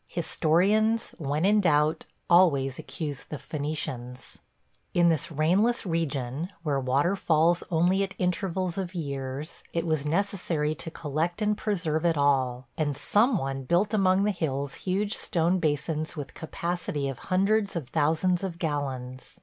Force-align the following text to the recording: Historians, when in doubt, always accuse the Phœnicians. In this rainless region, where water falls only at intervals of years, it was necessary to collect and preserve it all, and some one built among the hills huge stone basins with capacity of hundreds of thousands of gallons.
Historians, 0.07 1.13
when 1.19 1.45
in 1.45 1.61
doubt, 1.61 2.05
always 2.27 2.79
accuse 2.79 3.25
the 3.25 3.37
Phœnicians. 3.37 4.37
In 4.95 5.09
this 5.09 5.31
rainless 5.31 5.85
region, 5.85 6.49
where 6.63 6.79
water 6.79 7.15
falls 7.15 7.63
only 7.69 8.01
at 8.01 8.15
intervals 8.17 8.79
of 8.79 8.95
years, 8.95 9.63
it 9.73 9.85
was 9.85 10.03
necessary 10.03 10.73
to 10.73 10.89
collect 10.89 11.39
and 11.39 11.55
preserve 11.55 12.03
it 12.03 12.17
all, 12.17 12.67
and 12.79 12.97
some 12.97 13.37
one 13.37 13.61
built 13.61 13.93
among 13.93 14.23
the 14.23 14.31
hills 14.31 14.73
huge 14.73 15.13
stone 15.15 15.59
basins 15.59 16.15
with 16.15 16.33
capacity 16.33 17.07
of 17.07 17.19
hundreds 17.29 17.75
of 17.75 17.87
thousands 17.89 18.43
of 18.43 18.57
gallons. 18.57 19.39